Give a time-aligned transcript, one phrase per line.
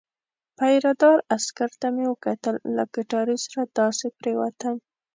[0.57, 4.75] پیره دار عسکر ته مې وکتل، له کټارې سره داسې پرېوتم.